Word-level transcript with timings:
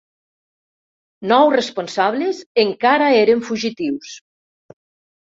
Nou 1.31 1.49
responsables 1.55 2.39
encara 2.63 3.09
eren 3.19 3.43
fugitius. 3.51 4.15